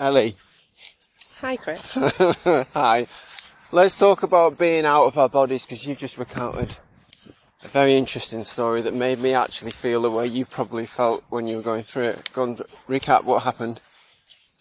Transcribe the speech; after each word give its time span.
Ellie. 0.00 0.34
Hi, 1.42 1.56
Chris. 1.56 1.92
Hi. 2.72 3.06
Let's 3.70 3.98
talk 3.98 4.22
about 4.22 4.56
being 4.56 4.86
out 4.86 5.04
of 5.04 5.18
our 5.18 5.28
bodies 5.28 5.66
because 5.66 5.86
you've 5.86 5.98
just 5.98 6.16
recounted 6.16 6.74
a 7.62 7.68
very 7.68 7.94
interesting 7.98 8.42
story 8.44 8.80
that 8.80 8.94
made 8.94 9.20
me 9.20 9.34
actually 9.34 9.72
feel 9.72 10.00
the 10.00 10.10
way 10.10 10.26
you 10.26 10.46
probably 10.46 10.86
felt 10.86 11.22
when 11.28 11.46
you 11.46 11.56
were 11.56 11.62
going 11.62 11.82
through 11.82 12.04
it. 12.04 12.30
Go 12.32 12.44
on, 12.44 12.56
recap 12.88 13.24
what 13.24 13.42
happened. 13.42 13.82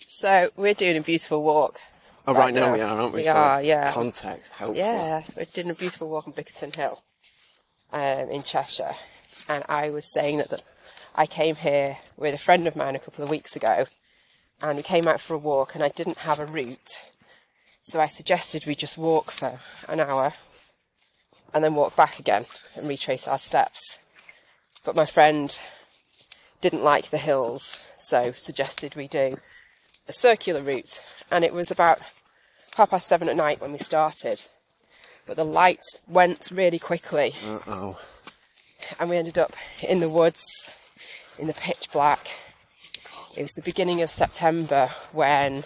So 0.09 0.49
we're 0.57 0.73
doing 0.73 0.97
a 0.97 1.01
beautiful 1.01 1.41
walk. 1.41 1.79
Oh, 2.27 2.33
right, 2.33 2.53
now, 2.53 2.73
we 2.73 2.81
are, 2.81 2.99
aren't 2.99 3.13
we? 3.13 3.21
We 3.21 3.23
So 3.23 3.31
are, 3.31 3.63
yeah. 3.63 3.93
Context 3.93 4.51
helpful. 4.51 4.77
Yeah, 4.77 5.23
we're 5.37 5.45
doing 5.45 5.69
a 5.69 5.73
beautiful 5.73 6.09
walk 6.09 6.27
on 6.27 6.33
Bickerton 6.33 6.75
Hill 6.75 7.01
um, 7.93 8.29
in 8.29 8.43
Cheshire. 8.43 8.95
And 9.47 9.63
I 9.69 9.89
was 9.89 10.11
saying 10.11 10.37
that 10.39 10.49
the, 10.49 10.59
I 11.15 11.25
came 11.27 11.55
here 11.55 11.97
with 12.17 12.35
a 12.35 12.37
friend 12.37 12.67
of 12.67 12.75
mine 12.75 12.97
a 12.97 12.99
couple 12.99 13.23
of 13.23 13.29
weeks 13.29 13.55
ago 13.55 13.85
and 14.61 14.77
we 14.77 14.83
came 14.83 15.07
out 15.07 15.21
for 15.21 15.33
a 15.33 15.37
walk 15.37 15.75
and 15.75 15.83
I 15.83 15.89
didn't 15.89 16.19
have 16.19 16.39
a 16.39 16.45
route. 16.45 16.99
So 17.81 17.99
I 17.99 18.07
suggested 18.07 18.65
we 18.65 18.75
just 18.75 18.97
walk 18.97 19.31
for 19.31 19.59
an 19.87 19.99
hour 19.99 20.33
and 21.53 21.63
then 21.63 21.75
walk 21.75 21.95
back 21.95 22.19
again 22.19 22.45
and 22.75 22.87
retrace 22.87 23.27
our 23.27 23.39
steps. 23.39 23.97
But 24.83 24.95
my 24.95 25.05
friend 25.05 25.57
didn't 26.61 26.83
like 26.83 27.09
the 27.09 27.17
hills, 27.17 27.77
so 27.97 28.31
suggested 28.33 28.95
we 28.95 29.07
do 29.07 29.37
a 30.07 30.13
circular 30.13 30.61
route. 30.61 31.01
And 31.31 31.43
it 31.43 31.53
was 31.53 31.71
about 31.71 31.99
half 32.75 32.89
past 32.91 33.07
seven 33.07 33.29
at 33.29 33.35
night 33.35 33.61
when 33.61 33.71
we 33.71 33.77
started. 33.77 34.45
But 35.25 35.37
the 35.37 35.45
light 35.45 35.81
went 36.07 36.49
really 36.51 36.79
quickly 36.79 37.33
Uh 37.43 37.59
oh. 37.67 37.99
and 38.99 39.09
we 39.09 39.17
ended 39.17 39.37
up 39.37 39.53
in 39.81 39.99
the 39.99 40.09
woods 40.09 40.43
in 41.37 41.47
the 41.47 41.53
pitch 41.53 41.89
black. 41.91 42.27
It 43.39 43.43
was 43.43 43.53
the 43.53 43.61
beginning 43.61 44.01
of 44.01 44.09
September 44.09 44.91
when 45.13 45.63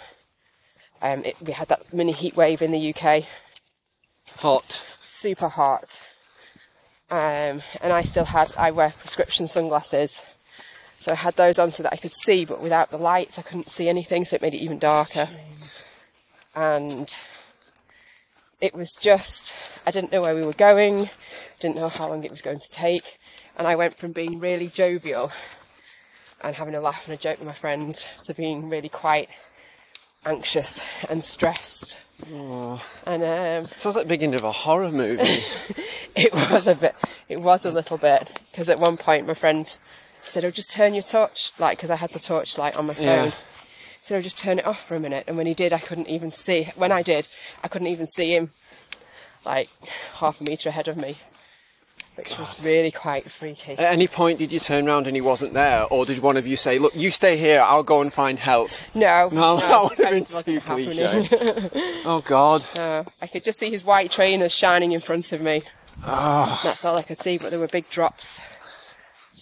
um, 1.01 1.25
it, 1.25 1.35
we 1.41 1.53
had 1.53 1.69
that 1.69 1.91
mini 1.91 2.11
heat 2.11 2.35
wave 2.35 2.61
in 2.61 2.71
the 2.71 2.93
UK, 2.93 3.23
Hot. 4.35 4.85
super 5.03 5.47
hot. 5.47 5.99
Um, 7.09 7.63
and 7.81 7.91
I 7.91 8.03
still 8.03 8.25
had, 8.25 8.53
I 8.55 8.69
wear 8.69 8.93
prescription 8.99 9.47
sunglasses, 9.47 10.21
so 10.99 11.13
I 11.13 11.15
had 11.15 11.35
those 11.35 11.57
on 11.57 11.71
so 11.71 11.81
that 11.81 11.93
I 11.93 11.97
could 11.97 12.13
see, 12.13 12.45
but 12.45 12.61
without 12.61 12.91
the 12.91 12.99
lights, 12.99 13.39
I 13.39 13.41
couldn't 13.41 13.71
see 13.71 13.89
anything, 13.89 14.23
so 14.23 14.35
it 14.35 14.43
made 14.43 14.53
it 14.53 14.61
even 14.61 14.77
darker. 14.77 15.27
And 16.53 17.11
it 18.61 18.75
was 18.75 18.91
just, 19.01 19.51
I 19.87 19.89
didn't 19.89 20.11
know 20.11 20.21
where 20.21 20.35
we 20.35 20.45
were 20.45 20.53
going, 20.53 21.09
didn't 21.59 21.77
know 21.77 21.89
how 21.89 22.07
long 22.07 22.23
it 22.23 22.29
was 22.29 22.43
going 22.43 22.59
to 22.59 22.69
take, 22.71 23.17
and 23.57 23.65
I 23.65 23.75
went 23.75 23.97
from 23.97 24.11
being 24.11 24.39
really 24.39 24.67
jovial 24.67 25.31
and 26.43 26.55
having 26.55 26.75
a 26.75 26.81
laugh 26.81 27.07
and 27.07 27.13
a 27.13 27.17
joke 27.17 27.39
with 27.39 27.47
my 27.47 27.53
friends 27.53 28.05
to 28.25 28.33
being 28.33 28.69
really 28.69 28.89
quite 28.89 29.29
anxious 30.25 30.85
and 31.09 31.23
stressed. 31.23 31.97
And 33.05 33.23
um, 33.23 33.67
Sounds 33.77 33.95
like 33.95 34.05
the 34.05 34.09
beginning 34.09 34.35
of 34.35 34.43
a 34.43 34.51
horror 34.51 34.91
movie. 34.91 35.23
it 36.15 36.31
was 36.33 36.67
a 36.67 36.75
bit, 36.75 36.95
it 37.27 37.41
was 37.41 37.65
a 37.65 37.71
little 37.71 37.97
bit, 37.97 38.39
because 38.51 38.69
at 38.69 38.79
one 38.79 38.97
point 38.97 39.27
my 39.27 39.33
friend 39.33 39.75
said, 40.23 40.45
"Oh, 40.45 40.51
just 40.51 40.71
turn 40.71 40.93
your 40.93 41.03
torch, 41.03 41.51
like, 41.59 41.77
because 41.77 41.89
I 41.89 41.95
had 41.95 42.11
the 42.11 42.19
torch 42.19 42.57
light 42.57 42.75
on 42.75 42.87
my 42.87 42.93
phone." 42.93 43.05
Yeah. 43.05 43.31
So 44.01 44.17
I 44.17 44.21
just 44.21 44.37
turn 44.37 44.59
it 44.59 44.65
off 44.65 44.85
for 44.85 44.95
a 44.95 44.99
minute. 44.99 45.25
And 45.27 45.37
when 45.37 45.47
he 45.47 45.53
did, 45.53 45.71
I 45.73 45.79
couldn't 45.79 46.09
even 46.09 46.29
see. 46.29 46.69
When 46.75 46.91
I 46.91 47.03
did, 47.03 47.27
I 47.63 47.67
couldn't 47.69 47.87
even 47.87 48.05
see 48.05 48.35
him, 48.35 48.51
like 49.45 49.69
half 50.15 50.39
a 50.41 50.43
metre 50.43 50.69
ahead 50.69 50.87
of 50.87 50.97
me, 50.97 51.17
which 52.15 52.37
was 52.37 52.63
really 52.63 52.91
quite 52.91 53.29
freaky. 53.29 53.73
At 53.73 53.79
any 53.91 54.07
point 54.07 54.39
did 54.39 54.51
you 54.53 54.59
turn 54.59 54.87
around 54.87 55.07
and 55.07 55.15
he 55.15 55.21
wasn't 55.21 55.53
there, 55.53 55.85
or 55.85 56.05
did 56.05 56.19
one 56.19 56.37
of 56.37 56.45
you 56.45 56.55
say, 56.57 56.77
"Look, 56.79 56.95
you 56.95 57.09
stay 57.09 57.37
here. 57.37 57.61
I'll 57.61 57.83
go 57.83 58.01
and 58.01 58.11
find 58.13 58.37
help"? 58.39 58.69
No, 58.93 59.29
No, 59.31 59.57
that 59.59 59.83
would 59.83 59.97
have 59.99 60.11
been 60.13 60.43
too 60.43 60.61
cliche. 60.61 62.01
Oh 62.05 62.21
God. 62.25 62.65
No, 62.75 63.05
I 63.21 63.27
could 63.27 63.43
just 63.43 63.59
see 63.59 63.69
his 63.69 63.83
white 63.85 64.11
trainers 64.11 64.51
shining 64.53 64.91
in 64.91 64.99
front 64.99 65.31
of 65.31 65.41
me. 65.41 65.63
Ah. 66.03 66.59
That's 66.63 66.83
all 66.83 66.97
I 66.97 67.03
could 67.03 67.17
see, 67.19 67.37
but 67.37 67.49
there 67.49 67.59
were 67.59 67.67
big 67.67 67.89
drops 67.89 68.39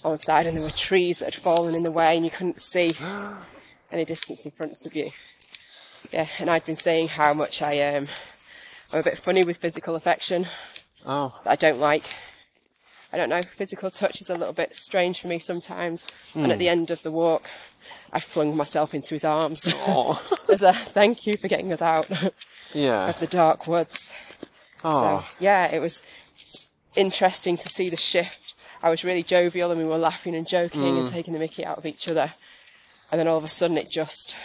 on 0.04 0.12
the 0.14 0.18
side 0.18 0.46
and 0.48 0.56
there 0.58 0.64
were 0.64 0.70
trees 0.72 1.20
that 1.20 1.26
had 1.34 1.36
fallen 1.36 1.74
in 1.76 1.84
the 1.84 1.92
way 1.92 2.16
and 2.16 2.24
you 2.26 2.32
couldn't 2.32 2.62
see 2.62 2.96
any 3.92 4.06
distance 4.06 4.46
in 4.46 4.52
front 4.52 4.86
of 4.86 4.96
you. 4.96 5.10
Yeah, 6.12 6.28
and 6.40 6.50
I'd 6.50 6.66
been 6.66 6.76
saying 6.76 7.10
how 7.10 7.34
much 7.34 7.62
I 7.62 7.96
um 7.96 8.08
I'm 8.94 9.00
a 9.00 9.04
bit 9.04 9.18
funny 9.18 9.44
with 9.44 9.58
physical 9.58 9.96
affection 9.96 10.48
Oh. 11.06 11.34
that 11.44 11.52
I 11.52 11.56
don't 11.56 11.80
like. 11.80 12.04
I 13.14 13.18
don't 13.18 13.30
know, 13.30 13.42
physical 13.42 13.92
touch 13.92 14.22
is 14.22 14.30
a 14.30 14.36
little 14.36 14.54
bit 14.54 14.76
strange 14.76 15.22
for 15.22 15.28
me 15.28 15.38
sometimes. 15.40 16.08
And 16.34 16.52
at 16.52 16.60
the 16.60 16.70
end 16.70 16.92
of 16.92 17.04
the 17.04 17.12
walk, 17.12 17.44
I 18.14 18.20
flung 18.20 18.56
myself 18.56 18.94
into 18.94 19.16
his 19.16 19.26
arms 19.26 19.64
Oh. 19.88 20.22
as 20.50 20.62
a 20.62 20.72
thank 20.74 21.28
you 21.28 21.36
for 21.38 21.48
getting 21.50 21.74
us 21.74 21.82
out 21.82 22.08
Yeah. 22.74 23.10
of 23.10 23.20
the 23.20 23.28
dark 23.28 23.68
woods. 23.68 24.14
Oh. 24.84 25.20
So 25.28 25.36
yeah, 25.40 25.66
it 25.74 25.80
was 25.80 26.02
interesting 26.96 27.58
to 27.58 27.70
see 27.70 27.90
the 27.90 27.98
shift. 27.98 28.54
I 28.84 28.90
was 28.90 29.04
really 29.04 29.24
jovial 29.24 29.72
and 29.72 29.80
we 29.80 29.86
were 29.86 29.98
laughing 29.98 30.36
and 30.36 30.48
joking 30.48 30.82
Mm. 30.82 31.00
and 31.02 31.12
taking 31.12 31.34
the 31.34 31.40
mickey 31.40 31.66
out 31.66 31.78
of 31.78 31.86
each 31.86 32.08
other. 32.08 32.34
And 33.12 33.20
then 33.20 33.28
all 33.28 33.38
of 33.38 33.44
a 33.44 33.50
sudden 33.50 33.78
it 33.78 33.90
just 33.90 34.36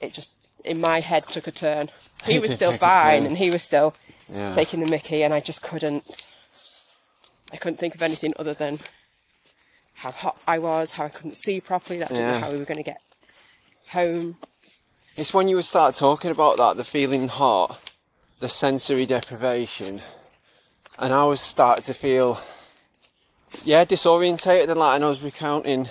it 0.00 0.12
just 0.12 0.34
in 0.64 0.80
my 0.80 1.00
head 1.00 1.26
took 1.28 1.46
a 1.46 1.50
turn. 1.52 1.90
He 2.24 2.38
was 2.38 2.52
still 2.54 2.72
fine 2.78 3.26
and 3.26 3.36
he 3.36 3.50
was 3.50 3.62
still 3.62 3.94
Yeah. 4.32 4.52
taking 4.52 4.80
the 4.80 4.86
mickey 4.86 5.22
and 5.22 5.32
I 5.34 5.40
just 5.40 5.62
couldn't 5.62 6.26
I 7.54 7.56
couldn't 7.56 7.76
think 7.78 7.94
of 7.94 8.02
anything 8.02 8.34
other 8.36 8.52
than 8.52 8.80
how 9.94 10.10
hot 10.10 10.40
I 10.46 10.58
was, 10.58 10.92
how 10.94 11.04
I 11.04 11.08
couldn't 11.08 11.36
see 11.36 11.60
properly, 11.60 12.00
that 12.00 12.10
I 12.10 12.14
didn't 12.14 12.26
Yeah. 12.26 12.32
know 12.40 12.46
how 12.46 12.52
we 12.52 12.58
were 12.58 12.64
gonna 12.64 12.82
get 12.82 13.00
home. 13.90 14.38
It's 15.16 15.32
when 15.32 15.46
you 15.46 15.54
would 15.54 15.64
start 15.64 15.94
talking 15.94 16.32
about 16.32 16.56
that, 16.56 16.76
the 16.76 16.82
feeling 16.82 17.28
hot, 17.28 17.78
the 18.40 18.48
sensory 18.48 19.06
deprivation, 19.06 20.02
and 20.98 21.14
I 21.14 21.24
was 21.26 21.40
starting 21.40 21.84
to 21.84 21.94
feel, 21.94 22.40
yeah, 23.62 23.84
disorientated, 23.84 24.68
and 24.68 24.80
like, 24.80 24.96
and 24.96 25.04
I 25.04 25.08
was 25.08 25.22
recounting, 25.22 25.88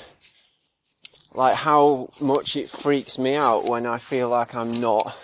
like 1.34 1.56
how 1.56 2.10
much 2.20 2.58
it 2.58 2.70
freaks 2.70 3.18
me 3.18 3.36
out 3.36 3.64
when 3.64 3.86
I 3.86 4.00
feel 4.00 4.28
like 4.28 4.54
I'm 4.54 4.82
not 4.82 5.18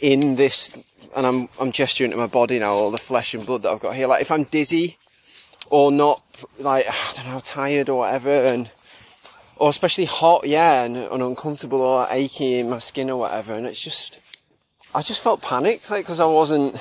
in 0.00 0.36
this, 0.36 0.72
and 1.14 1.26
I'm 1.26 1.50
I'm 1.60 1.72
gesturing 1.72 2.10
to 2.12 2.16
my 2.16 2.26
body 2.26 2.58
now, 2.58 2.72
all 2.72 2.90
the 2.90 2.96
flesh 2.96 3.34
and 3.34 3.44
blood 3.44 3.64
that 3.64 3.70
I've 3.70 3.80
got 3.80 3.94
here. 3.94 4.06
Like 4.06 4.22
if 4.22 4.30
I'm 4.30 4.44
dizzy 4.44 4.96
or 5.72 5.90
not, 5.90 6.22
like 6.58 6.86
I 6.88 7.12
don't 7.16 7.26
know, 7.26 7.40
tired 7.40 7.88
or 7.88 7.98
whatever, 8.00 8.30
and 8.30 8.70
or 9.56 9.68
especially 9.70 10.04
hot, 10.04 10.46
yeah, 10.46 10.82
and, 10.84 10.96
and 10.96 11.22
uncomfortable 11.22 11.80
or 11.80 12.06
achy 12.10 12.58
in 12.58 12.68
my 12.70 12.78
skin 12.78 13.10
or 13.10 13.18
whatever. 13.18 13.54
And 13.54 13.66
it's 13.66 13.80
just, 13.82 14.18
I 14.94 15.02
just 15.02 15.22
felt 15.22 15.40
panicked, 15.40 15.88
like, 15.90 16.04
because 16.04 16.20
I 16.20 16.26
wasn't, 16.26 16.74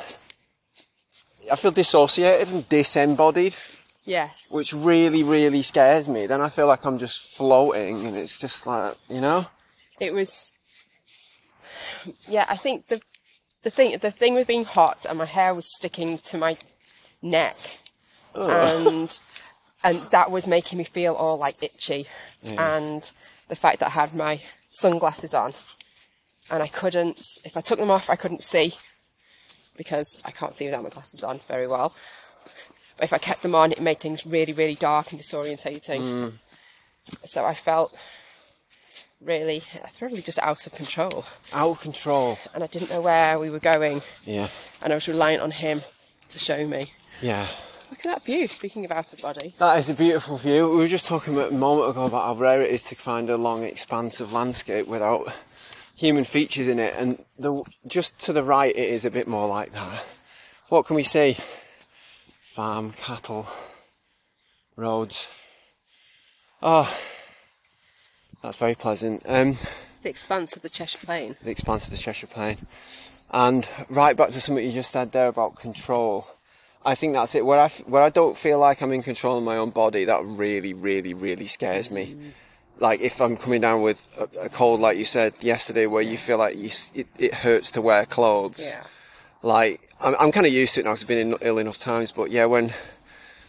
I 1.51 1.55
feel 1.55 1.71
dissociated 1.71 2.51
and 2.53 2.67
disembodied, 2.69 3.55
Yes. 4.03 4.47
which 4.49 4.73
really, 4.73 5.21
really 5.21 5.61
scares 5.61 6.09
me. 6.09 6.25
Then 6.25 6.41
I 6.41 6.49
feel 6.49 6.65
like 6.65 6.83
I'm 6.85 6.97
just 6.97 7.35
floating 7.37 8.07
and 8.07 8.17
it's 8.17 8.39
just 8.39 8.65
like, 8.65 8.95
you 9.09 9.21
know? 9.21 9.45
it 9.99 10.13
was 10.15 10.51
yeah 12.27 12.45
i 12.49 12.55
think 12.57 12.87
the 12.87 12.99
the 13.61 13.69
thing 13.69 13.95
the 14.01 14.09
thing 14.09 14.33
with 14.33 14.47
being 14.47 14.65
hot 14.65 15.05
and 15.07 15.19
my 15.19 15.25
hair 15.25 15.53
was 15.53 15.67
sticking 15.75 16.17
to 16.17 16.37
my 16.39 16.57
neck 17.21 17.55
and 18.35 19.19
and 19.83 19.97
that 20.11 20.31
was 20.31 20.47
making 20.47 20.77
me 20.77 20.83
feel 20.83 21.13
all 21.13 21.37
like 21.37 21.61
itchy 21.63 22.05
and 22.43 23.11
the 23.47 23.55
fact 23.55 23.79
that 23.79 23.87
i 23.87 23.89
had 23.89 24.13
my 24.13 24.39
sunglasses 24.69 25.33
on 25.33 25.53
and 26.49 26.61
i 26.63 26.67
couldn't 26.67 27.19
if 27.43 27.55
i 27.57 27.61
took 27.61 27.79
them 27.79 27.91
off 27.91 28.09
i 28.09 28.15
couldn't 28.15 28.43
see 28.43 28.73
because 29.77 30.21
i 30.25 30.31
can't 30.31 30.53
see 30.55 30.65
without 30.65 30.83
my 30.83 30.89
glasses 30.89 31.23
on 31.23 31.39
very 31.47 31.67
well 31.67 31.93
but 32.97 33.03
if 33.03 33.13
i 33.13 33.17
kept 33.17 33.41
them 33.41 33.55
on 33.55 33.71
it 33.71 33.81
made 33.81 33.99
things 33.99 34.25
really 34.25 34.53
really 34.53 34.75
dark 34.75 35.11
and 35.11 35.21
disorientating 35.21 36.01
mm. 36.01 36.33
so 37.25 37.43
i 37.45 37.53
felt 37.53 37.97
really 39.23 39.61
thoroughly 39.93 40.21
just 40.21 40.39
out 40.39 40.65
of 40.65 40.73
control 40.73 41.23
Out 41.53 41.69
of 41.69 41.79
control. 41.81 42.39
and 42.55 42.63
I 42.63 42.67
didn't 42.67 42.89
know 42.89 43.01
where 43.01 43.37
we 43.37 43.51
were 43.51 43.59
going 43.59 44.01
Yeah. 44.25 44.47
and 44.81 44.91
I 44.91 44.95
was 44.95 45.07
reliant 45.07 45.43
on 45.43 45.51
him 45.51 45.81
to 46.29 46.39
show 46.39 46.65
me. 46.65 46.91
Yeah. 47.21 47.45
Look 48.03 48.13
at 48.13 48.25
that 48.25 48.25
view, 48.25 48.47
speaking 48.47 48.83
of 48.83 48.91
out 48.91 49.13
of 49.13 49.21
body. 49.21 49.53
That 49.59 49.77
is 49.77 49.87
a 49.87 49.93
beautiful 49.93 50.35
view. 50.35 50.67
We 50.71 50.77
were 50.77 50.87
just 50.87 51.05
talking 51.05 51.37
a 51.37 51.51
moment 51.51 51.91
ago 51.91 52.05
about 52.05 52.25
how 52.25 52.41
rare 52.41 52.63
it 52.63 52.71
is 52.71 52.81
to 52.83 52.95
find 52.95 53.29
a 53.29 53.37
long 53.37 53.61
expanse 53.61 54.19
of 54.19 54.33
landscape 54.33 54.87
without 54.87 55.31
human 55.95 56.23
features 56.23 56.67
in 56.67 56.79
it, 56.79 56.95
and 56.97 57.23
the, 57.37 57.63
just 57.85 58.17
to 58.21 58.33
the 58.33 58.41
right 58.41 58.75
it 58.75 58.89
is 58.89 59.05
a 59.05 59.11
bit 59.11 59.27
more 59.27 59.47
like 59.47 59.73
that. 59.73 60.03
What 60.69 60.87
can 60.87 60.95
we 60.95 61.03
see? 61.03 61.37
Farm, 62.41 62.93
cattle, 62.93 63.45
roads. 64.75 65.27
Oh, 66.63 66.91
that's 68.41 68.57
very 68.57 68.73
pleasant. 68.73 69.21
Um, 69.27 69.57
the 70.01 70.09
expanse 70.09 70.55
of 70.55 70.63
the 70.63 70.69
Cheshire 70.69 70.97
Plain. 71.05 71.35
the 71.43 71.51
expanse 71.51 71.85
of 71.85 71.91
the 71.91 71.97
Cheshire 71.97 72.25
Plain. 72.25 72.65
And 73.29 73.69
right 73.89 74.17
back 74.17 74.29
to 74.29 74.41
something 74.41 74.65
you 74.65 74.71
just 74.71 74.89
said 74.89 75.11
there 75.11 75.27
about 75.27 75.55
control. 75.55 76.25
I 76.85 76.95
think 76.95 77.13
that's 77.13 77.35
it. 77.35 77.45
Where 77.45 77.59
I, 77.59 77.69
where 77.85 78.01
I 78.03 78.09
don't 78.09 78.35
feel 78.37 78.59
like 78.59 78.81
I'm 78.81 78.91
in 78.91 79.03
control 79.03 79.37
of 79.37 79.43
my 79.43 79.57
own 79.57 79.69
body, 79.69 80.05
that 80.05 80.23
really, 80.25 80.73
really, 80.73 81.13
really 81.13 81.47
scares 81.47 81.91
me. 81.91 82.15
like 82.79 83.01
if 83.01 83.21
I'm 83.21 83.37
coming 83.37 83.61
down 83.61 83.81
with 83.83 84.07
a, 84.17 84.45
a 84.45 84.49
cold, 84.49 84.79
like 84.79 84.97
you 84.97 85.05
said 85.05 85.33
yesterday, 85.43 85.85
where 85.85 86.01
you 86.01 86.17
feel 86.17 86.37
like 86.39 86.55
you, 86.57 86.69
it, 86.95 87.07
it 87.19 87.33
hurts 87.33 87.71
to 87.71 87.81
wear 87.81 88.05
clothes. 88.05 88.71
Yeah. 88.73 88.83
Like 89.43 89.79
I'm, 90.01 90.15
I'm 90.19 90.31
kind 90.31 90.45
of 90.47 90.51
used 90.53 90.73
to 90.75 90.81
it 90.81 90.83
now. 90.85 90.91
'cause 90.91 91.03
I've 91.03 91.07
been 91.07 91.33
in, 91.33 91.37
ill 91.41 91.59
enough 91.59 91.77
times, 91.77 92.11
but 92.11 92.31
yeah, 92.31 92.45
when 92.45 92.73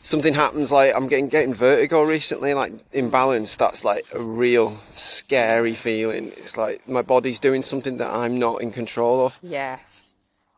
something 0.02 0.35
happens, 0.35 0.70
like 0.70 0.94
I'm 0.94 1.08
getting 1.08 1.28
getting 1.28 1.55
vertigo 1.55 2.02
recently, 2.02 2.52
like 2.52 2.73
imbalance. 2.93 3.56
That's 3.56 3.85
like 3.85 4.05
a 4.14 4.20
real 4.20 4.76
scary 4.93 5.75
feeling. 5.75 6.28
It's 6.37 6.56
like 6.58 6.87
my 6.87 7.00
body's 7.02 7.40
doing 7.40 7.62
something 7.62 7.96
that 7.96 8.11
I'm 8.11 8.38
not 8.38 8.61
in 8.61 8.70
control 8.73 9.25
of. 9.25 9.38
Yes. 9.43 10.17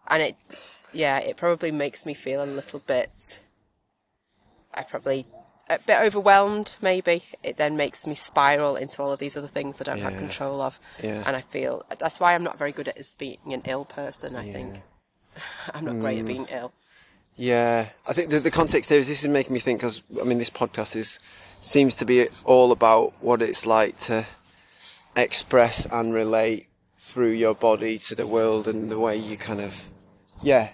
And 0.08 0.22
it, 0.22 0.36
yeah, 0.94 1.18
it 1.18 1.36
probably 1.36 1.70
makes 1.72 2.06
me 2.06 2.14
feel 2.14 2.42
a 2.42 2.46
little 2.46 2.80
bit, 2.80 3.40
I 4.72 4.82
probably, 4.82 5.26
a 5.68 5.78
bit 5.78 5.98
overwhelmed 6.02 6.76
maybe. 6.82 7.24
It 7.42 7.56
then 7.56 7.76
makes 7.76 8.06
me 8.06 8.14
spiral 8.14 8.76
into 8.76 9.02
all 9.02 9.12
of 9.12 9.18
these 9.18 9.36
other 9.36 9.48
things 9.48 9.78
that 9.78 9.88
I 9.88 9.94
don't 9.94 10.02
have 10.02 10.12
Yeah. 10.14 10.18
control 10.18 10.60
of. 10.60 10.78
Yeah. 11.02 11.22
And 11.26 11.34
I 11.36 11.40
feel, 11.40 11.84
that's 11.98 12.20
why 12.20 12.34
I'm 12.34 12.44
not 12.44 12.58
very 12.58 12.72
good 12.72 12.88
at 12.88 12.96
as 12.96 13.10
being 13.10 13.38
an 13.52 13.62
ill 13.66 13.84
person, 13.84 14.36
I 14.36 14.50
think. 14.52 14.76
I'm 15.74 15.84
not 15.84 15.98
great 16.00 16.18
Mm. 16.18 16.20
at 16.20 16.26
being 16.26 16.46
ill. 16.50 16.72
Yeah, 17.36 17.88
I 18.06 18.12
think 18.12 18.30
the, 18.30 18.38
the 18.38 18.50
context 18.52 18.90
here 18.90 18.98
is 19.00 19.08
this 19.08 19.22
is 19.22 19.28
making 19.28 19.54
me 19.54 19.58
think 19.60 19.80
because 19.80 20.02
I 20.20 20.24
mean 20.24 20.38
this 20.38 20.50
podcast 20.50 20.94
is 20.94 21.18
seems 21.60 21.96
to 21.96 22.04
be 22.04 22.28
all 22.44 22.70
about 22.70 23.12
what 23.20 23.42
it's 23.42 23.66
like 23.66 23.96
to 24.06 24.24
express 25.16 25.86
and 25.90 26.14
relate 26.14 26.66
through 26.98 27.30
your 27.30 27.54
body 27.54 27.98
to 27.98 28.14
the 28.14 28.26
world 28.26 28.68
and 28.68 28.90
the 28.90 28.98
way 28.98 29.16
you 29.16 29.36
kind 29.36 29.60
of 29.60 29.82
yeah 30.42 30.70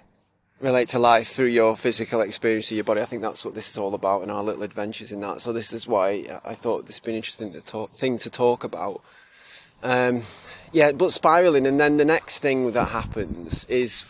relate 0.61 0.91
to 0.91 0.99
life 0.99 1.29
through 1.29 1.47
your 1.47 1.77
physical 1.77 2.21
experience 2.21 2.71
of 2.71 2.77
your 2.77 2.85
body. 2.85 3.01
I 3.01 3.07
think 3.07 3.23
that's 3.23 3.45
what 3.45 3.55
this 3.55 3.71
is 3.71 3.79
all 3.79 3.95
about 3.95 4.23
and 4.23 4.31
our 4.31 4.43
little 4.43 4.62
adventures 4.62 5.11
in 5.11 5.21
that. 5.23 5.41
So 5.41 5.53
this 5.53 5.73
is 5.73 5.89
why 5.89 6.41
I 6.45 6.55
thought 6.55 6.87
this 6.87 7.01
would 7.01 7.07
be 7.07 7.12
an 7.12 7.17
interesting 7.17 7.53
to 7.53 7.61
talk, 7.61 7.93
thing 7.93 8.19
to 8.19 8.31
talk 8.31 8.65
about. 8.65 9.03
Um, 9.83 10.23
yeah, 10.73 10.93
but 10.93 11.11
spiraling, 11.11 11.67
and 11.67 11.81
then 11.81 11.97
the 11.97 12.05
next 12.05 12.41
thing 12.41 12.73
that 12.73 12.85
happens 12.87 13.65
is, 13.65 14.05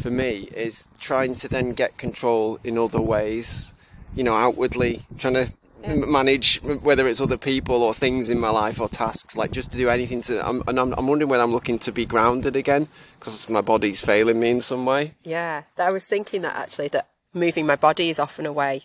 for 0.00 0.10
me, 0.10 0.48
is 0.54 0.86
trying 0.98 1.34
to 1.36 1.48
then 1.48 1.72
get 1.72 1.98
control 1.98 2.60
in 2.62 2.78
other 2.78 3.00
ways. 3.00 3.72
You 4.14 4.24
know, 4.24 4.34
outwardly 4.34 5.02
trying 5.18 5.34
to 5.34 5.52
m 5.84 6.10
manage 6.10 6.60
whether 6.62 7.06
it's 7.06 7.20
other 7.20 7.36
people 7.36 7.82
or 7.82 7.94
things 7.94 8.28
in 8.28 8.38
my 8.38 8.50
life 8.50 8.80
or 8.80 8.88
tasks, 8.88 9.36
like 9.36 9.52
just 9.52 9.72
to 9.72 9.78
do 9.78 9.88
anything 9.88 10.22
to. 10.22 10.46
I'm, 10.46 10.62
and 10.66 10.78
I'm, 10.78 10.92
I'm 10.94 11.06
wondering 11.06 11.30
when 11.30 11.40
I'm 11.40 11.52
looking 11.52 11.78
to 11.80 11.92
be 11.92 12.06
grounded 12.06 12.56
again 12.56 12.88
because 13.18 13.48
my 13.48 13.60
body's 13.60 14.00
failing 14.02 14.40
me 14.40 14.50
in 14.50 14.60
some 14.60 14.84
way. 14.86 15.14
Yeah, 15.22 15.62
I 15.78 15.90
was 15.90 16.06
thinking 16.06 16.42
that 16.42 16.56
actually, 16.56 16.88
that 16.88 17.08
moving 17.32 17.66
my 17.66 17.76
body 17.76 18.10
is 18.10 18.18
often 18.18 18.46
a 18.46 18.52
way 18.52 18.82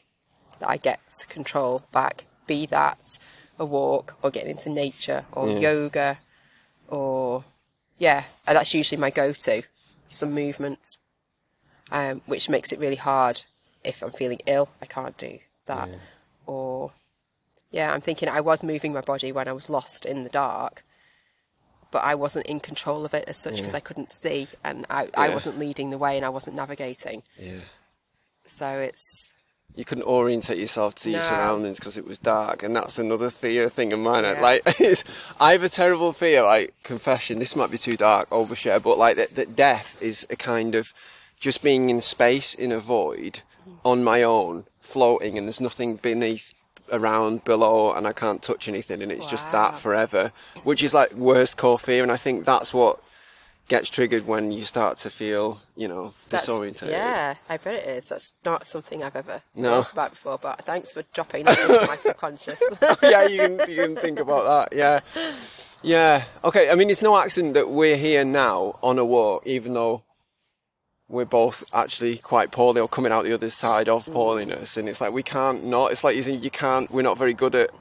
that 0.59 0.69
I 0.69 0.77
get 0.77 1.00
control 1.30 1.83
back. 1.92 2.25
Be 2.47 2.65
that 2.68 3.19
a 3.57 3.65
walk 3.65 4.15
or 4.21 4.30
getting 4.31 4.51
into 4.51 4.69
nature 4.69 5.25
or 5.31 5.50
yoga 5.50 6.19
or, 6.88 7.44
yeah, 7.98 8.25
that's 8.45 8.74
usually 8.74 9.00
my 9.00 9.09
go 9.09 9.33
to. 9.33 9.63
Some 10.09 10.33
movements, 10.33 11.00
um, 11.91 12.21
which 12.25 12.48
makes 12.50 12.71
it 12.71 12.80
really 12.80 12.95
hard 12.95 13.44
if 13.83 14.03
I'm 14.03 14.12
feeling 14.12 14.39
ill. 14.45 14.69
I 14.81 14.86
can't 14.86 15.18
do 15.18 15.39
that. 15.65 15.89
Or, 16.47 16.92
yeah, 17.71 17.94
I'm 17.94 18.01
thinking 18.01 18.30
I 18.30 18.42
was 18.42 18.63
moving 18.63 18.94
my 18.94 19.01
body 19.01 19.31
when 19.31 19.47
I 19.47 19.53
was 19.53 19.69
lost 19.69 20.06
in 20.06 20.24
the 20.24 20.30
dark. 20.30 20.83
But 21.92 22.03
I 22.03 22.15
wasn't 22.15 22.45
in 22.47 22.59
control 22.59 23.06
of 23.06 23.13
it 23.13 23.25
as 23.27 23.38
such 23.38 23.56
because 23.57 23.74
I 23.74 23.80
couldn't 23.80 24.12
see 24.12 24.47
and 24.63 24.86
I, 24.89 25.07
I 25.15 25.30
wasn't 25.30 25.57
leading 25.57 25.92
the 25.92 25.97
way 25.97 26.18
and 26.18 26.25
I 26.25 26.30
wasn't 26.30 26.56
navigating. 26.57 27.24
Yeah. 27.39 27.59
So 28.45 28.68
it's 28.80 29.31
you 29.75 29.83
couldn't 29.86 30.06
orientate 30.06 30.57
yourself 30.57 30.95
to 30.95 31.09
your 31.09 31.19
No. 31.21 31.25
surroundings 31.27 31.80
because 31.80 31.97
it 31.97 32.06
was 32.07 32.18
dark, 32.18 32.63
and 32.63 32.74
that's 32.75 32.98
another 32.98 33.30
fear 33.30 33.68
thing 33.69 33.91
of 33.91 34.00
mine. 34.00 34.24
Yeah. 34.24 34.39
Like, 34.39 34.62
it's, 34.80 35.03
I 35.39 35.51
have 35.53 35.63
a 35.63 35.69
terrible 35.69 36.13
fear. 36.13 36.44
Like, 36.44 36.74
confession, 36.83 37.39
this 37.39 37.56
might 37.57 37.71
be 37.71 37.77
too 37.77 37.98
dark, 37.98 38.30
overshare, 38.30 38.81
but 38.81 38.98
like 38.98 39.18
that, 39.18 39.36
that 39.36 39.56
death 39.56 40.01
is 40.01 40.25
a 40.30 40.36
kind 40.38 40.75
of 40.75 40.88
just 41.39 41.62
being 41.62 41.89
in 41.89 42.01
space 42.01 42.53
in 42.53 42.71
a 42.71 42.80
void 42.80 43.41
on 43.83 44.03
my 44.03 44.23
own, 44.23 44.65
floating, 44.81 45.38
and 45.38 45.47
there's 45.47 45.62
nothing 45.62 45.95
beneath, 45.97 46.53
around, 46.91 47.44
below, 47.44 47.91
and 47.94 48.06
I 48.07 48.13
can't 48.13 48.41
touch 48.41 48.67
anything, 48.67 49.01
and 49.01 49.12
it's 49.12 49.25
just 49.25 49.51
that 49.51 49.75
forever, 49.79 50.31
which 50.63 50.83
is 50.83 50.94
like 50.94 51.13
worst 51.13 51.57
core 51.57 51.79
fear, 51.79 52.03
and 52.03 52.12
I 52.12 52.17
think 52.17 52.45
that's 52.45 52.73
what 52.73 53.00
gets 53.67 53.89
triggered 53.89 54.27
when 54.27 54.51
you 54.51 54.63
start 54.63 55.00
to 55.00 55.09
feel, 55.09 55.59
you 55.75 55.88
know, 55.88 56.13
that's 56.29 56.45
disorientated. 56.45 56.91
yeah, 56.91 57.33
I 57.50 57.57
bet 57.57 57.73
it 57.73 57.88
is. 57.88 58.09
That's 58.09 58.31
not 58.45 58.67
something 58.67 59.01
I've 59.03 59.15
ever 59.15 59.41
No. 59.56 59.81
thought 59.81 59.91
about 59.94 60.12
before. 60.12 60.38
But 60.38 60.62
thanks 60.62 60.94
for 60.94 61.01
dropping 61.13 61.45
that 61.45 61.57
into 61.59 61.88
my 61.88 61.95
subconscious. 61.95 62.62
yeah, 63.01 63.25
you 63.25 63.39
can 63.39 63.59
you 63.67 63.75
can 63.77 63.95
think 63.95 64.19
about 64.19 64.69
that. 64.69 64.77
Yeah, 64.77 65.00
yeah. 65.81 66.23
Okay. 66.44 66.69
I 66.69 66.75
mean, 66.75 66.91
it's 66.91 67.01
no 67.01 67.17
accident 67.17 67.56
that 67.56 67.67
we're 67.69 67.97
here 67.97 68.23
now 68.23 68.77
on 68.83 69.00
a 69.00 69.06
walk, 69.06 69.47
even 69.47 69.73
though 69.73 70.03
we're 71.15 71.25
both 71.25 71.63
actually 71.73 72.17
quite 72.17 72.51
poorly 72.51 72.81
or 72.81 72.88
coming 72.88 73.12
out 73.12 73.23
the 73.23 73.33
other 73.33 73.50
side 73.50 73.89
of 73.89 74.06
mm. 74.06 74.13
poorliness. 74.13 74.77
And 74.77 74.88
it's 74.88 75.01
like 75.01 75.13
we 75.13 75.23
can't 75.23 75.63
not. 75.63 75.91
It's 75.91 76.03
like 76.03 76.15
you 76.15 76.33
you 76.33 76.51
can't. 76.51 76.91
We're 76.91 77.01
not 77.01 77.17
very 77.17 77.33
good 77.33 77.56
at 77.56 77.71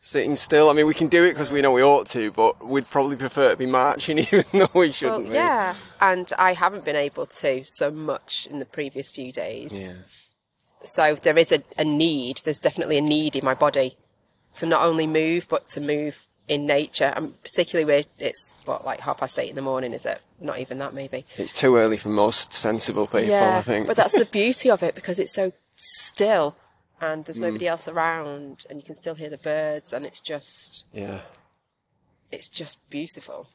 sitting 0.00 0.36
still. 0.36 0.70
I 0.70 0.72
mean, 0.72 0.86
we 0.86 0.94
can 0.94 1.08
do 1.08 1.24
it 1.24 1.32
because 1.32 1.50
we 1.50 1.60
know 1.60 1.72
we 1.72 1.82
ought 1.82 2.06
to, 2.08 2.30
but 2.30 2.64
we'd 2.64 2.88
probably 2.88 3.16
prefer 3.16 3.50
to 3.50 3.56
be 3.56 3.66
marching, 3.66 4.18
even 4.32 4.44
though 4.52 4.68
we 4.74 4.92
shouldn't. 4.92 5.24
well, 5.24 5.28
be. 5.28 5.34
yeah, 5.34 5.74
and 6.00 6.32
I 6.38 6.52
haven't 6.54 6.84
been 6.84 6.96
able 6.96 7.26
to 7.26 7.64
so 7.66 7.90
much 7.90 8.46
in 8.50 8.58
the 8.58 8.64
previous 8.64 9.10
few 9.10 9.32
days. 9.32 9.88
Yeah. 9.88 9.94
So 10.82 11.16
there 11.16 11.36
is 11.36 11.50
a, 11.50 11.62
a 11.76 11.84
need. 11.84 12.42
There's 12.44 12.60
definitely 12.60 12.98
a 12.98 13.02
need 13.02 13.34
in 13.34 13.44
my 13.44 13.54
body 13.54 13.96
to 14.54 14.66
not 14.66 14.86
only 14.86 15.06
move 15.06 15.46
but 15.48 15.66
to 15.68 15.80
move 15.80 16.27
in 16.48 16.66
nature, 16.66 17.12
and 17.14 17.40
particularly 17.42 17.84
where 17.84 18.04
it's 18.18 18.60
what 18.64 18.84
like 18.84 19.00
half 19.00 19.18
past 19.18 19.38
eight 19.38 19.50
in 19.50 19.56
the 19.56 19.62
morning. 19.62 19.92
Is 19.92 20.06
it 20.06 20.20
not 20.40 20.58
even 20.58 20.78
that? 20.78 20.94
Maybe. 20.94 21.24
It's 21.36 21.52
too 21.52 21.76
early 21.76 21.96
for 21.98 22.08
most 22.08 22.52
sensible 22.52 23.06
people. 23.06 23.34
I 23.34 23.62
think. 23.62 23.86
But 23.86 23.96
that's 23.96 24.18
the 24.18 24.24
beauty 24.32 24.70
of 24.70 24.82
it 24.82 24.94
because 24.94 25.18
it's 25.18 25.34
so 25.34 25.52
still 25.76 26.56
and 27.00 27.22
Mm. 27.22 27.26
there's 27.26 27.40
nobody 27.40 27.68
else 27.68 27.86
around 27.86 28.64
and 28.68 28.80
you 28.80 28.84
can 28.84 28.96
still 28.96 29.14
hear 29.14 29.30
the 29.30 29.38
birds 29.38 29.92
and 29.92 30.04
it's 30.04 30.20
just 30.20 30.84
yeah. 30.92 31.20
it's 32.32 32.48
just 32.48 32.90
beautiful. 32.90 33.48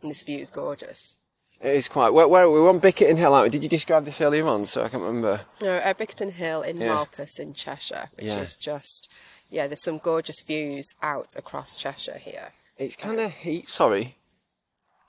And 0.00 0.10
this 0.10 0.22
view 0.24 0.38
is 0.40 0.50
gorgeous. 0.50 1.18
It 1.60 1.76
is 1.76 1.86
quite. 1.86 2.12
Where, 2.12 2.26
where 2.26 2.50
we're 2.50 2.68
on 2.68 2.80
Bickerton 2.80 3.16
Hill, 3.16 3.32
aren't 3.34 3.44
we? 3.46 3.50
Did 3.50 3.62
you 3.62 3.68
describe 3.68 4.04
this 4.04 4.20
earlier 4.20 4.44
on? 4.48 4.66
So 4.66 4.82
I 4.82 4.88
can't 4.88 5.04
remember. 5.04 5.42
No, 5.60 5.70
at 5.76 5.96
Bickerton 5.96 6.32
Hill 6.32 6.62
in 6.62 6.80
Yeah. 6.80 6.88
Malpas 6.88 7.38
in 7.38 7.54
Cheshire, 7.54 8.08
which 8.16 8.26
Yeah. 8.26 8.40
is 8.40 8.56
just 8.56 9.08
yeah, 9.52 9.66
there's 9.66 9.82
some 9.82 9.98
gorgeous 9.98 10.40
views 10.42 10.94
out 11.02 11.28
across 11.36 11.76
Cheshire 11.76 12.18
here. 12.18 12.48
It's 12.78 12.96
kind 12.96 13.20
of 13.20 13.30
heat. 13.30 13.68
Sorry. 13.68 14.16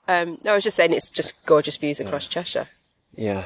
Um, 0.06 0.38
no, 0.44 0.52
I 0.52 0.54
was 0.54 0.64
just 0.64 0.76
saying 0.76 0.92
it's 0.92 1.08
just 1.08 1.46
gorgeous 1.46 1.78
views 1.78 1.98
across 1.98 2.28
Cheshire. 2.28 2.68
Yeah. 3.16 3.44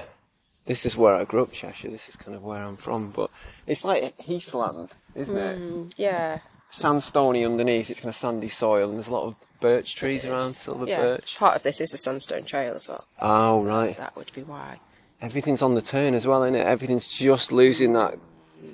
This 0.67 0.85
is 0.85 0.97
where 0.97 1.15
I 1.15 1.25
grew 1.25 1.43
up, 1.43 1.53
Cheshire. 1.53 1.89
This 1.89 2.09
is 2.09 2.17
kind 2.17 2.37
of 2.37 2.43
where 2.43 2.63
I'm 2.63 2.77
from. 2.77 3.13
But 3.13 3.31
it's 3.67 3.85
like 3.85 4.21
heathland, 4.21 4.91
isn't 5.15 5.37
it? 5.37 5.59
Mm, 5.59 5.95
yeah, 5.97 6.41
Sandstony 6.73 7.47
underneath. 7.47 7.91
It's 7.91 8.01
kind 8.01 8.11
of 8.11 8.17
sandy 8.17 8.49
soil, 8.49 8.89
and 8.89 8.97
there's 8.97 9.09
a 9.09 9.13
lot 9.13 9.25
of 9.25 9.37
birch 9.61 9.95
trees 9.95 10.25
around, 10.25 10.55
silver 10.55 10.87
yeah. 10.87 10.99
birch. 10.99 11.37
Part 11.39 11.57
of 11.57 11.63
this 11.63 11.81
is 11.81 11.95
a 11.95 11.97
sandstone 11.97 12.45
trail 12.45 12.75
as 12.75 12.89
well. 12.89 13.05
Oh, 13.21 13.65
right. 13.65 13.97
That 13.97 14.17
would 14.17 14.33
be 14.35 14.43
why. 14.43 14.81
Everything's 15.23 15.63
on 15.63 15.75
the 15.75 15.83
turn 15.83 16.15
as 16.15 16.27
well, 16.27 16.43
isn't 16.43 16.57
it? 16.57 16.67
Everything's 16.67 17.09
just 17.09 17.53
losing 17.53 17.93
that 17.95 18.19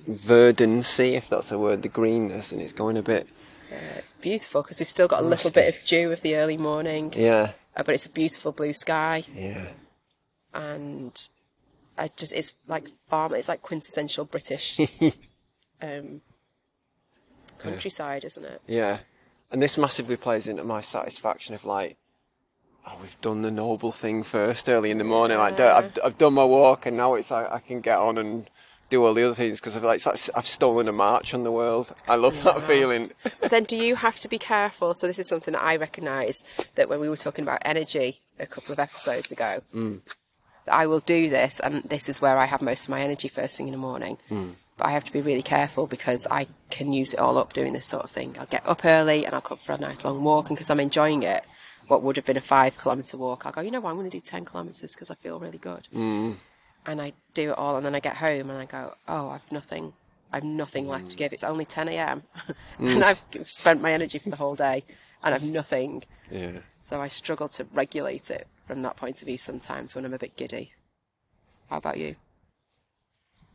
verdancy, 0.07 1.15
if 1.15 1.29
that's 1.29 1.51
a 1.53 1.59
word, 1.59 1.83
the 1.83 1.89
greenness, 1.89 2.53
and 2.53 2.61
it's 2.61 2.73
going 2.73 2.97
a 2.97 3.03
bit. 3.03 3.29
Yeah, 3.71 3.79
it's 3.99 4.13
beautiful 4.13 4.63
because 4.63 4.79
we've 4.81 4.89
still 4.89 5.09
got 5.09 5.23
a 5.23 5.27
little 5.27 5.51
bit 5.51 5.75
of 5.75 5.85
dew 5.87 6.13
of 6.13 6.23
the 6.23 6.37
early 6.37 6.57
morning, 6.57 7.13
Yeah. 7.17 7.53
uh, 7.77 7.83
but 7.83 7.95
it's 7.95 8.07
a 8.07 8.11
beautiful 8.11 8.53
blue 8.53 8.73
sky. 8.73 9.25
Yeah. 9.33 9.67
and 10.53 11.29
I 11.99 12.09
just 12.17 12.33
it's 12.33 12.53
like 12.69 12.89
farm. 13.09 13.35
It's 13.35 13.49
like 13.49 13.63
quintessential 13.63 14.25
British 14.25 14.79
um, 15.83 16.21
countryside, 17.59 18.25
isn't 18.25 18.45
it? 18.45 18.61
Yeah. 18.67 18.99
And 19.51 19.63
this 19.63 19.79
massively 19.79 20.17
plays 20.17 20.47
into 20.49 20.65
my 20.65 20.81
satisfaction 20.81 21.55
of 21.55 21.65
like, 21.65 21.97
oh, 22.87 22.99
we've 23.01 23.21
done 23.21 23.43
the 23.43 23.51
noble 23.51 23.93
thing 23.93 24.23
first 24.25 24.69
early 24.69 24.91
in 24.91 24.99
the 24.99 25.05
morning. 25.05 25.39
Like, 25.39 25.59
I've, 25.61 25.99
I've 26.05 26.19
done 26.19 26.35
my 26.35 26.45
walk, 26.45 26.87
and 26.87 26.97
now 26.97 27.15
it's 27.15 27.31
like 27.31 27.51
I 27.51 27.59
can 27.61 27.81
get 27.81 27.99
on 27.99 28.19
and 28.19 28.49
do 28.95 29.05
all 29.05 29.15
the 29.15 29.25
other 29.25 29.35
things 29.35 29.61
because 29.61 29.77
I've 29.77 29.83
like, 29.83 30.05
like 30.07 30.21
I've 30.35 30.47
stolen 30.47 30.89
a 30.89 30.93
march 30.93 31.35
on 31.35 31.43
the 31.43 31.51
world. 31.51 31.95
I 32.09 32.17
love 32.17 32.41
that 32.45 32.63
feeling. 32.63 33.11
But 33.41 33.51
then, 33.51 33.65
do 33.65 33.77
you 33.77 33.97
have 33.97 34.19
to 34.21 34.29
be 34.29 34.39
careful? 34.39 34.95
So 34.95 35.07
this 35.07 35.19
is 35.19 35.29
something 35.29 35.53
that 35.53 35.63
I 35.63 35.77
recognise 35.77 36.45
that 36.77 36.89
when 36.89 37.01
we 37.01 37.09
were 37.09 37.17
talking 37.17 37.45
about 37.45 37.61
energy 37.65 38.21
a 38.39 38.47
couple 38.47 38.73
of 38.73 38.79
episodes 38.79 39.33
ago, 39.33 39.61
mm. 39.75 40.01
that 40.67 40.75
I 40.75 40.87
will 40.87 41.01
do 41.01 41.29
this, 41.29 41.61
and 41.61 41.83
this 41.83 42.09
is 42.09 42.23
where 42.23 42.39
I 42.39 42.47
have 42.47 42.63
most 42.63 42.85
of 42.85 42.91
my 42.91 43.01
energy 43.01 43.29
first 43.29 43.57
thing 43.57 43.67
in 43.67 43.73
the 43.73 43.79
morning. 43.79 44.19
Mm. 44.31 44.53
But 44.77 44.87
I 44.87 44.91
have 44.93 45.05
to 45.05 45.13
be 45.13 45.21
really 45.21 45.43
careful 45.43 45.87
because 45.87 46.27
I 46.31 46.47
can 46.71 46.93
use 46.93 47.15
it 47.15 47.21
all 47.21 47.39
up 47.39 47.53
doing 47.53 47.73
this 47.73 47.87
sort 47.87 48.05
of 48.05 48.11
thing. 48.11 48.37
I'll 48.39 48.47
get 48.47 48.67
up 48.67 48.85
early 48.85 49.25
and 49.25 49.35
I'll 49.35 49.49
come 49.51 49.59
for 49.59 49.73
a 49.73 49.79
nice 49.79 50.05
long 50.05 50.23
walk, 50.23 50.49
and 50.49 50.57
because 50.57 50.71
I'm 50.71 50.81
enjoying 50.81 51.23
it, 51.23 51.45
what 51.89 52.03
would 52.03 52.17
have 52.17 52.25
been 52.25 52.37
a 52.37 52.49
five 52.57 52.79
kilometre 52.79 53.17
walk, 53.17 53.45
I'll 53.45 53.53
go, 53.53 53.61
you 53.61 53.71
know 53.71 53.81
what, 53.81 53.91
I'm 53.91 53.97
going 53.97 54.11
to 54.11 54.17
do 54.17 54.21
10 54.21 54.45
kilometres 54.45 54.93
because 54.95 55.11
I 55.11 55.15
feel 55.15 55.39
really 55.39 55.59
good. 55.59 55.87
Mm. 55.95 56.37
And 56.87 57.01
I 57.01 57.13
do 57.33 57.51
it 57.51 57.59
all, 57.59 57.77
and 57.77 57.87
then 57.87 57.95
I 57.95 58.01
get 58.01 58.17
home 58.17 58.51
and 58.51 58.59
I 58.59 58.67
go, 58.67 58.95
oh, 59.09 59.31
I've 59.31 59.51
nothing 59.51 59.95
I 60.35 60.39
have 60.39 60.45
nothing 60.45 60.87
left 60.87 61.11
to 61.11 61.17
mm. 61.17 61.19
give. 61.19 61.33
It's 61.33 61.45
only 61.45 61.65
10 61.65 61.89
a.m. 61.91 62.25
Mm. 62.81 62.93
and 62.93 63.05
I've 63.05 63.23
spent 63.45 63.81
my 63.81 63.93
energy 63.93 64.19
for 64.19 64.31
the 64.31 64.37
whole 64.37 64.57
day 64.57 64.83
and 65.23 65.33
I've 65.33 65.45
nothing. 65.45 66.03
Yeah. 66.29 66.59
So 66.81 67.01
I 67.01 67.07
struggle 67.07 67.47
to 67.51 67.65
regulate 67.73 68.33
it 68.33 68.49
from 68.67 68.83
that 68.83 68.97
point 68.97 69.23
of 69.23 69.27
view 69.27 69.39
sometimes 69.39 69.95
when 69.95 70.05
I'm 70.05 70.13
a 70.13 70.19
bit 70.19 70.37
giddy. 70.37 70.73
How 71.71 71.77
about 71.77 71.99
you? 71.99 72.17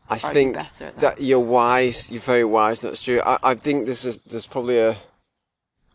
I 0.10 0.14
Are 0.14 0.28
you 0.28 0.34
think 0.34 0.54
better 0.54 0.86
at 0.86 0.96
that? 1.00 1.18
that? 1.18 1.22
you're 1.22 1.40
wise. 1.42 2.10
You're 2.10 2.22
very 2.22 2.46
wise. 2.46 2.80
That's 2.80 3.04
true. 3.04 3.22
I, 3.26 3.40
I 3.44 3.56
think 3.56 3.88
there's 3.88 4.06
a, 4.06 4.30
there's 4.30 4.48
probably 4.48 4.80
a 4.80 4.96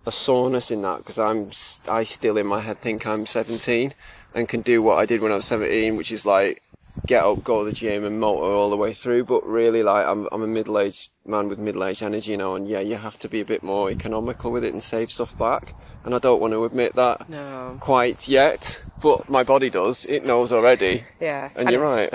a 0.04 0.12
soreness 0.12 0.70
in 0.70 0.82
that 0.82 0.98
because 0.98 1.18
I'm 1.18 1.50
I 1.88 2.04
still 2.04 2.36
in 2.36 2.46
my 2.46 2.60
head 2.60 2.78
think 2.78 3.06
I'm 3.06 3.24
17 3.24 3.94
and 4.34 4.48
can 4.48 4.60
do 4.60 4.82
what 4.82 4.98
I 4.98 5.06
did 5.06 5.22
when 5.22 5.32
I 5.32 5.36
was 5.36 5.46
17, 5.46 5.96
which 5.96 6.12
is 6.12 6.26
like 6.26 6.62
get 7.06 7.24
up, 7.24 7.44
go 7.44 7.64
to 7.64 7.70
the 7.70 7.74
gym, 7.76 8.04
and 8.04 8.18
motor 8.20 8.44
all 8.44 8.70
the 8.70 8.76
way 8.76 8.92
through. 8.94 9.24
But 9.24 9.46
really, 9.46 9.82
like 9.82 10.06
I'm 10.06 10.28
I'm 10.32 10.42
a 10.42 10.46
middle 10.46 10.78
aged 10.78 11.10
man 11.26 11.48
with 11.48 11.58
middle 11.58 11.84
aged 11.84 12.02
energy, 12.02 12.32
you 12.32 12.36
know, 12.36 12.54
and 12.54 12.68
yeah, 12.68 12.80
you 12.80 12.96
have 12.96 13.18
to 13.20 13.28
be 13.28 13.40
a 13.40 13.44
bit 13.44 13.62
more 13.62 13.90
economical 13.90 14.50
with 14.52 14.64
it 14.64 14.72
and 14.72 14.82
save 14.82 15.10
stuff 15.10 15.36
back. 15.38 15.74
And 16.04 16.14
I 16.14 16.18
don't 16.18 16.40
want 16.40 16.52
to 16.52 16.64
admit 16.66 16.94
that 16.96 17.30
No. 17.30 17.78
quite 17.80 18.28
yet, 18.28 18.82
but 19.02 19.28
my 19.30 19.42
body 19.42 19.70
does. 19.70 20.04
It 20.04 20.24
knows 20.26 20.52
already. 20.52 21.04
Yeah. 21.20 21.48
And 21.56 21.70
you're 21.70 21.80
right. 21.80 22.12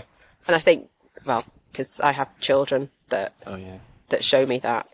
And 0.47 0.55
I 0.55 0.59
think, 0.59 0.89
well, 1.25 1.43
because 1.71 1.99
I 1.99 2.11
have 2.11 2.39
children 2.39 2.91
that 3.09 3.33
Oh 3.47 3.55
yeah. 3.55 3.79
that 4.09 4.23
show 4.23 4.45
me 4.45 4.59
that. 4.59 4.87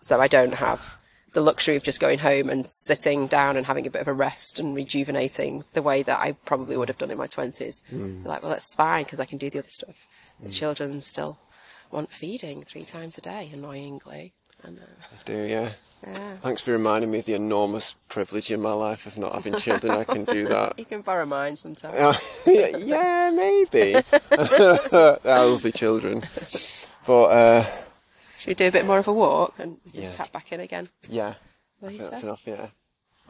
So 0.00 0.20
I 0.20 0.28
don't 0.28 0.54
have 0.54 0.96
the 1.32 1.40
luxury 1.40 1.76
of 1.76 1.82
just 1.82 2.00
going 2.00 2.18
home 2.18 2.50
and 2.50 2.68
sitting 2.70 3.26
down 3.26 3.56
and 3.56 3.66
having 3.66 3.86
a 3.86 3.90
bit 3.90 4.02
of 4.02 4.08
a 4.08 4.12
rest 4.12 4.58
and 4.58 4.74
rejuvenating 4.74 5.64
the 5.72 5.82
way 5.82 6.02
that 6.02 6.18
I 6.20 6.32
probably 6.44 6.76
would 6.76 6.88
have 6.88 6.98
done 6.98 7.10
in 7.10 7.18
my 7.18 7.26
20s. 7.26 7.82
Like, 8.24 8.42
well, 8.42 8.52
that's 8.52 8.74
fine 8.74 9.04
because 9.04 9.20
I 9.20 9.24
can 9.24 9.38
do 9.38 9.48
the 9.50 9.58
other 9.58 9.68
stuff. 9.68 10.06
The 10.42 10.50
children 10.50 11.00
still 11.02 11.38
want 11.90 12.10
feeding 12.12 12.64
three 12.64 12.84
times 12.84 13.16
a 13.18 13.20
day, 13.20 13.50
annoyingly. 13.52 14.32
And, 14.64 14.78
uh, 14.78 14.82
I 14.82 15.22
do 15.24 15.42
yeah. 15.42 15.70
yeah. 16.06 16.36
Thanks 16.36 16.62
for 16.62 16.70
reminding 16.70 17.10
me 17.10 17.18
of 17.18 17.24
the 17.24 17.34
enormous 17.34 17.96
privilege 18.08 18.50
in 18.50 18.60
my 18.60 18.72
life 18.72 19.06
of 19.06 19.18
not 19.18 19.34
having 19.34 19.56
children. 19.56 19.92
I 19.92 20.04
can 20.04 20.24
do 20.24 20.46
that. 20.48 20.78
You 20.78 20.84
can 20.84 21.00
borrow 21.00 21.26
mine 21.26 21.56
sometimes. 21.56 21.94
Uh, 22.44 22.78
yeah, 22.78 23.30
maybe. 23.34 23.92
They're 24.30 25.18
lovely 25.24 25.72
children. 25.72 26.22
But, 27.06 27.24
uh, 27.24 27.70
Should 28.42 28.48
we 28.50 28.54
do 28.54 28.66
a 28.66 28.72
bit 28.72 28.84
more 28.86 28.98
of 28.98 29.06
a 29.06 29.12
walk 29.12 29.54
and 29.58 29.78
we 29.84 29.92
can 29.92 30.02
Yeah. 30.02 30.10
tap 30.10 30.32
back 30.32 30.50
in 30.52 30.58
again 30.60 30.88
yeah. 31.08 31.34
I 31.80 31.86
think 31.86 32.00
later? 32.00 32.10
that's 32.10 32.22
enough, 32.24 32.42
yeah. 32.44 32.66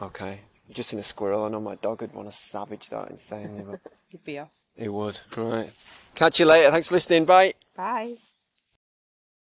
Okay. 0.01 0.41
Just 0.73 0.95
in 0.95 0.99
a 0.99 1.03
squirrel, 1.03 1.45
I 1.45 1.49
know 1.51 1.61
my 1.61 1.75
dog 1.75 2.01
would 2.01 2.15
want 2.15 2.31
to 2.31 2.37
savage 2.37 2.89
that 2.89 3.11
insanely, 3.11 3.63
but 3.63 3.81
You'd 4.11 4.25
be 4.25 4.39
off. 4.39 4.55
he 4.75 4.89
would. 4.89 5.21
Right. 5.37 5.71
Catch 6.15 6.41
you 6.41 6.47
later. 6.47 6.71
Thanks 6.71 6.89
for 6.89 6.95
listening. 6.95 7.27
Bye. 7.27 7.53
Bye. 7.77 8.15